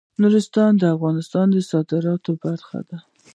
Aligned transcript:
نورستان 0.21 0.71
د 0.77 0.83
افغانستان 0.95 1.45
د 1.51 1.57
صادراتو 1.71 2.31
برخه 2.43 2.79
ده. 2.89 2.97